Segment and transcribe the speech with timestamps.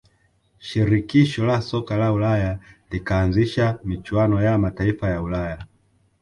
[0.67, 2.59] shirikisho la soka la ulaya
[2.91, 5.65] likaanzisha michuano ya mataifa ya ulaya